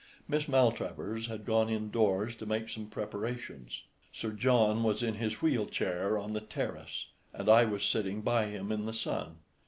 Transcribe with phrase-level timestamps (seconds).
[0.27, 3.67] Miss Maltravers had gone indoors to make some preparation,
[4.11, 8.47] Sir John was in his wheel chair on the terrace, and I was sitting by
[8.47, 9.35] him in the sun.